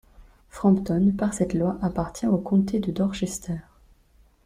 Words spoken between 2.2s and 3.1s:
au comté de